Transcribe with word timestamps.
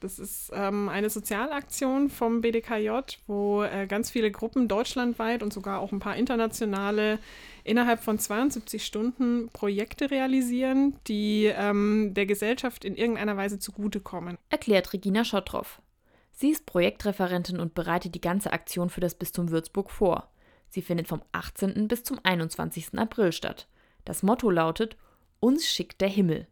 Das 0.00 0.18
ist 0.18 0.50
ähm, 0.54 0.88
eine 0.88 1.10
Sozialaktion 1.10 2.08
vom 2.08 2.40
BDKJ, 2.40 2.90
wo 3.26 3.62
äh, 3.62 3.86
ganz 3.86 4.10
viele 4.10 4.30
Gruppen 4.30 4.66
deutschlandweit 4.66 5.42
und 5.42 5.52
sogar 5.52 5.80
auch 5.80 5.92
ein 5.92 6.00
paar 6.00 6.16
internationale 6.16 7.18
innerhalb 7.64 8.02
von 8.02 8.18
72 8.18 8.84
Stunden 8.84 9.48
Projekte 9.52 10.10
realisieren, 10.10 10.96
die 11.06 11.44
ähm, 11.44 12.14
der 12.14 12.26
Gesellschaft 12.26 12.84
in 12.84 12.96
irgendeiner 12.96 13.36
Weise 13.36 13.58
zugutekommen. 13.58 14.38
Erklärt 14.48 14.92
Regina 14.92 15.24
Schottroff. 15.24 15.82
Sie 16.32 16.48
ist 16.48 16.64
Projektreferentin 16.64 17.60
und 17.60 17.74
bereitet 17.74 18.14
die 18.14 18.20
ganze 18.22 18.52
Aktion 18.52 18.88
für 18.88 19.02
das 19.02 19.14
Bistum 19.14 19.50
Würzburg 19.50 19.90
vor. 19.90 20.30
Sie 20.70 20.80
findet 20.80 21.08
vom 21.08 21.20
18. 21.32 21.88
bis 21.88 22.04
zum 22.04 22.18
21. 22.22 22.98
April 22.98 23.32
statt. 23.32 23.68
Das 24.06 24.22
Motto 24.22 24.48
lautet 24.48 24.96
Uns 25.40 25.66
schickt 25.66 26.00
der 26.00 26.08
Himmel. 26.08 26.46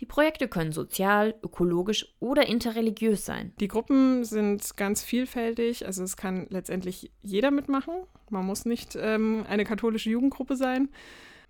Die 0.00 0.06
Projekte 0.06 0.46
können 0.46 0.72
sozial, 0.72 1.34
ökologisch 1.42 2.14
oder 2.20 2.46
interreligiös 2.46 3.24
sein. 3.24 3.52
Die 3.58 3.68
Gruppen 3.68 4.24
sind 4.24 4.76
ganz 4.76 5.02
vielfältig, 5.02 5.86
also 5.86 6.04
es 6.04 6.16
kann 6.16 6.46
letztendlich 6.50 7.10
jeder 7.22 7.50
mitmachen. 7.50 7.94
Man 8.30 8.46
muss 8.46 8.64
nicht 8.64 8.96
ähm, 9.00 9.44
eine 9.48 9.64
katholische 9.64 10.10
Jugendgruppe 10.10 10.56
sein. 10.56 10.88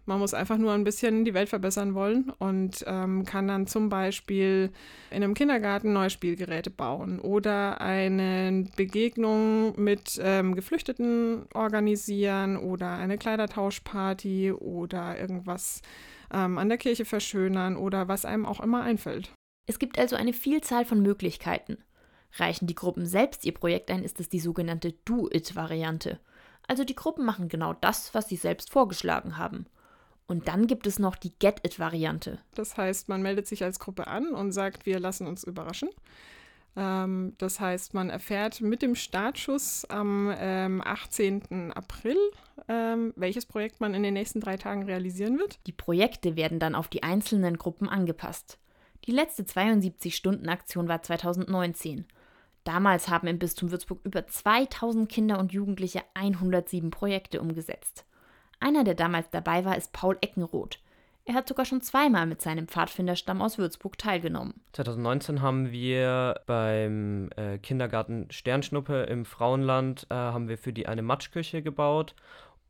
Man 0.08 0.20
muss 0.20 0.32
einfach 0.32 0.56
nur 0.56 0.72
ein 0.72 0.84
bisschen 0.84 1.26
die 1.26 1.34
Welt 1.34 1.50
verbessern 1.50 1.92
wollen 1.92 2.32
und 2.38 2.82
ähm, 2.86 3.26
kann 3.26 3.46
dann 3.46 3.66
zum 3.66 3.90
Beispiel 3.90 4.72
in 5.10 5.22
einem 5.22 5.34
Kindergarten 5.34 5.92
neue 5.92 6.08
Spielgeräte 6.08 6.70
bauen 6.70 7.20
oder 7.20 7.82
eine 7.82 8.64
Begegnung 8.74 9.78
mit 9.78 10.18
ähm, 10.22 10.54
Geflüchteten 10.54 11.44
organisieren 11.52 12.56
oder 12.56 12.92
eine 12.92 13.18
Kleidertauschparty 13.18 14.52
oder 14.52 15.20
irgendwas 15.20 15.82
ähm, 16.32 16.56
an 16.56 16.70
der 16.70 16.78
Kirche 16.78 17.04
verschönern 17.04 17.76
oder 17.76 18.08
was 18.08 18.24
einem 18.24 18.46
auch 18.46 18.60
immer 18.60 18.80
einfällt. 18.80 19.30
Es 19.66 19.78
gibt 19.78 19.98
also 19.98 20.16
eine 20.16 20.32
Vielzahl 20.32 20.86
von 20.86 21.02
Möglichkeiten. 21.02 21.76
Reichen 22.38 22.66
die 22.66 22.74
Gruppen 22.74 23.04
selbst 23.04 23.44
ihr 23.44 23.52
Projekt 23.52 23.90
ein, 23.90 24.02
ist 24.02 24.20
es 24.20 24.30
die 24.30 24.40
sogenannte 24.40 24.94
Do-It-Variante. 25.04 26.18
Also 26.66 26.84
die 26.84 26.96
Gruppen 26.96 27.26
machen 27.26 27.50
genau 27.50 27.74
das, 27.74 28.14
was 28.14 28.30
sie 28.30 28.36
selbst 28.36 28.70
vorgeschlagen 28.70 29.36
haben. 29.36 29.66
Und 30.28 30.46
dann 30.46 30.66
gibt 30.66 30.86
es 30.86 30.98
noch 30.98 31.16
die 31.16 31.32
Get-It-Variante. 31.38 32.38
Das 32.54 32.76
heißt, 32.76 33.08
man 33.08 33.22
meldet 33.22 33.46
sich 33.46 33.64
als 33.64 33.80
Gruppe 33.80 34.06
an 34.06 34.34
und 34.34 34.52
sagt, 34.52 34.84
wir 34.84 35.00
lassen 35.00 35.26
uns 35.26 35.42
überraschen. 35.42 35.88
Ähm, 36.76 37.32
das 37.38 37.58
heißt, 37.60 37.94
man 37.94 38.10
erfährt 38.10 38.60
mit 38.60 38.82
dem 38.82 38.94
Startschuss 38.94 39.86
am 39.86 40.32
ähm, 40.38 40.82
18. 40.84 41.72
April, 41.72 42.18
ähm, 42.68 43.14
welches 43.16 43.46
Projekt 43.46 43.80
man 43.80 43.94
in 43.94 44.02
den 44.02 44.12
nächsten 44.12 44.40
drei 44.40 44.58
Tagen 44.58 44.84
realisieren 44.84 45.38
wird. 45.38 45.58
Die 45.66 45.72
Projekte 45.72 46.36
werden 46.36 46.58
dann 46.58 46.74
auf 46.74 46.88
die 46.88 47.02
einzelnen 47.02 47.56
Gruppen 47.56 47.88
angepasst. 47.88 48.58
Die 49.06 49.12
letzte 49.12 49.44
72-Stunden-Aktion 49.44 50.88
war 50.88 51.02
2019. 51.02 52.04
Damals 52.64 53.08
haben 53.08 53.28
im 53.28 53.38
Bistum 53.38 53.70
Würzburg 53.70 54.00
über 54.04 54.26
2000 54.26 55.08
Kinder 55.08 55.38
und 55.38 55.52
Jugendliche 55.52 56.02
107 56.12 56.90
Projekte 56.90 57.40
umgesetzt. 57.40 58.04
Einer, 58.60 58.84
der 58.84 58.94
damals 58.94 59.30
dabei 59.30 59.64
war, 59.64 59.76
ist 59.76 59.92
Paul 59.92 60.16
Eckenroth. 60.20 60.80
Er 61.28 61.34
hat 61.34 61.46
sogar 61.46 61.66
schon 61.66 61.82
zweimal 61.82 62.24
mit 62.24 62.40
seinem 62.40 62.68
Pfadfinderstamm 62.68 63.42
aus 63.42 63.58
Würzburg 63.58 63.98
teilgenommen. 63.98 64.54
2019 64.72 65.42
haben 65.42 65.70
wir 65.70 66.40
beim 66.46 67.28
äh, 67.36 67.58
Kindergarten 67.58 68.30
Sternschnuppe 68.30 69.02
im 69.02 69.26
Frauenland 69.26 70.06
äh, 70.08 70.14
haben 70.14 70.48
wir 70.48 70.56
für 70.56 70.72
die 70.72 70.86
eine 70.86 71.02
Matschküche 71.02 71.60
gebaut 71.60 72.14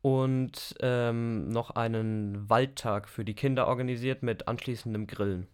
und 0.01 0.75
ähm, 0.81 1.47
noch 1.47 1.71
einen 1.71 2.49
Waldtag 2.49 3.07
für 3.07 3.23
die 3.23 3.33
Kinder 3.33 3.67
organisiert 3.67 4.23
mit 4.23 4.49
anschließendem 4.49 5.07
Grillen. 5.07 5.47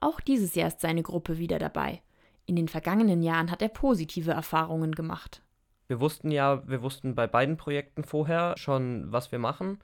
Auch 0.00 0.20
dieses 0.20 0.54
Jahr 0.54 0.68
ist 0.68 0.80
seine 0.80 1.02
Gruppe 1.02 1.38
wieder 1.38 1.58
dabei. 1.58 2.02
In 2.44 2.56
den 2.56 2.68
vergangenen 2.68 3.22
Jahren 3.22 3.50
hat 3.50 3.62
er 3.62 3.68
positive 3.68 4.32
Erfahrungen 4.32 4.92
gemacht. 4.94 5.42
Wir 5.92 6.00
wussten 6.00 6.30
ja, 6.30 6.66
wir 6.66 6.82
wussten 6.82 7.14
bei 7.14 7.26
beiden 7.26 7.56
Projekten 7.56 8.02
vorher 8.02 8.54
schon, 8.56 9.12
was 9.12 9.30
wir 9.30 9.38
machen 9.38 9.78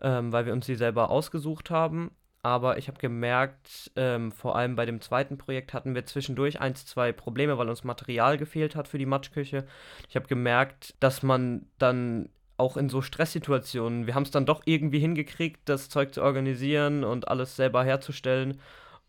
ähm, 0.00 0.32
weil 0.32 0.46
wir 0.46 0.52
uns 0.52 0.66
sie 0.66 0.76
selber 0.76 1.10
ausgesucht 1.10 1.70
haben. 1.70 2.10
Aber 2.42 2.78
ich 2.78 2.88
habe 2.88 2.98
gemerkt, 2.98 3.90
ähm, 3.96 4.32
vor 4.32 4.56
allem 4.56 4.74
bei 4.74 4.86
dem 4.86 5.02
zweiten 5.02 5.36
Projekt 5.36 5.74
hatten 5.74 5.94
wir 5.94 6.06
zwischendurch 6.06 6.58
ein, 6.60 6.74
zwei 6.74 7.12
Probleme, 7.12 7.58
weil 7.58 7.68
uns 7.68 7.84
Material 7.84 8.38
gefehlt 8.38 8.76
hat 8.76 8.88
für 8.88 8.96
die 8.96 9.06
Matschküche. 9.06 9.66
Ich 10.08 10.16
habe 10.16 10.26
gemerkt, 10.26 10.94
dass 11.00 11.22
man 11.22 11.66
dann 11.78 12.30
auch 12.56 12.78
in 12.78 12.88
so 12.88 13.02
Stresssituationen, 13.02 14.06
wir 14.06 14.14
haben 14.14 14.22
es 14.22 14.30
dann 14.30 14.46
doch 14.46 14.62
irgendwie 14.64 15.00
hingekriegt, 15.00 15.60
das 15.66 15.90
Zeug 15.90 16.14
zu 16.14 16.22
organisieren 16.22 17.04
und 17.04 17.28
alles 17.28 17.56
selber 17.56 17.84
herzustellen. 17.84 18.58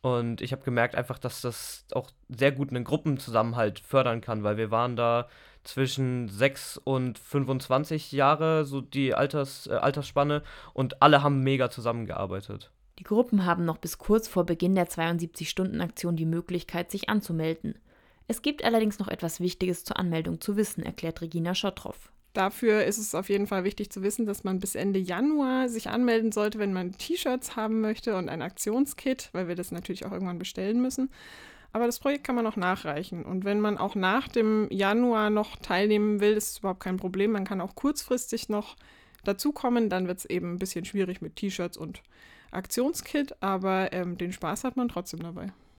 Und 0.02 0.42
ich 0.42 0.52
habe 0.52 0.64
gemerkt 0.64 0.96
einfach, 0.96 1.20
dass 1.20 1.42
das 1.42 1.86
auch 1.94 2.10
sehr 2.28 2.52
gut 2.52 2.72
einen 2.72 2.84
Gruppenzusammenhalt 2.84 3.80
fördern 3.80 4.22
kann, 4.22 4.44
weil 4.44 4.58
wir 4.58 4.72
waren 4.72 4.96
da 4.96 5.28
zwischen 5.64 6.28
6 6.28 6.78
und 6.78 7.20
25 7.20 8.12
Jahre, 8.12 8.66
so 8.66 8.82
die 8.82 9.14
Alters, 9.14 9.68
äh, 9.68 9.74
Altersspanne, 9.74 10.42
und 10.74 11.04
alle 11.04 11.22
haben 11.22 11.42
mega 11.42 11.70
zusammengearbeitet. 11.70 12.72
Die 12.98 13.04
Gruppen 13.04 13.46
haben 13.46 13.66
noch 13.66 13.78
bis 13.78 14.00
kurz 14.00 14.28
vor 14.28 14.46
Beginn 14.46 14.76
der 14.76 14.88
72-Stunden-Aktion 14.88 16.16
die 16.16 16.26
Möglichkeit, 16.26 16.90
sich 16.90 17.10
anzumelden. 17.10 17.76
Es 18.28 18.42
gibt 18.42 18.64
allerdings 18.64 18.98
noch 18.98 19.08
etwas 19.08 19.40
Wichtiges 19.40 19.84
zur 19.84 20.00
Anmeldung 20.00 20.42
zu 20.42 20.56
wissen, 20.56 20.84
erklärt 20.84 21.22
Regina 21.22 21.54
Schottroff. 21.54 22.12
Dafür 22.34 22.86
ist 22.86 22.98
es 22.98 23.14
auf 23.14 23.30
jeden 23.30 23.48
Fall 23.48 23.66
wichtig 23.66 23.90
zu 23.90 24.04
wissen, 24.04 24.26
dass 24.26 24.44
man 24.44 24.60
bis 24.60 24.76
Ende 24.76 25.00
Januar 25.00 25.68
sich 25.68 25.90
anmelden 25.90 26.32
sollte, 26.32 26.60
wenn 26.60 26.72
man 26.72 26.94
T-Shirts 26.94 27.58
haben 27.58 27.82
möchte 27.82 28.16
und 28.16 28.30
ein 28.30 28.42
Aktionskit, 28.42 29.30
weil 29.34 29.50
wir 29.50 29.56
das 29.56 29.72
natürlich 29.72 30.06
auch 30.06 30.14
irgendwann 30.14 30.40
bestellen 30.40 30.82
müssen. 30.82 31.10
Aber 31.74 31.86
das 31.86 32.00
Projekt 32.00 32.26
kann 32.26 32.36
man 32.36 32.48
auch 32.48 32.56
nachreichen. 32.56 33.24
Und 33.24 33.46
wenn 33.46 33.60
man 33.60 33.78
auch 33.78 33.96
nach 33.96 34.28
dem 34.28 34.68
Januar 34.70 35.30
noch 35.30 35.58
teilnehmen 35.58 36.20
will, 36.20 36.34
ist 36.34 36.52
es 36.52 36.58
überhaupt 36.60 36.82
kein 36.82 36.98
Problem. 36.98 37.32
Man 37.32 37.46
kann 37.46 37.62
auch 37.62 37.76
kurzfristig 37.76 38.50
noch 38.50 38.76
dazukommen. 39.24 39.90
Dann 39.90 40.08
wird 40.08 40.20
es 40.20 40.26
eben 40.26 40.54
ein 40.54 40.60
bisschen 40.60 40.86
schwierig 40.86 41.22
mit 41.22 41.36
T-Shirts 41.38 41.78
und 41.78 42.02
Aktionskit, 42.52 43.42
aber 43.42 43.94
ähm, 43.94 44.18
den 44.18 44.34
Spaß 44.34 44.66
hat 44.66 44.76
man 44.76 44.90
trotzdem 44.90 45.22
dabei. 45.22 45.54